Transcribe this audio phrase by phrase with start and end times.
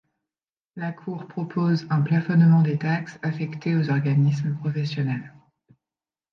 [0.75, 5.31] La Cour propose un plafonnement des taxes affectées aux organismes professionnels.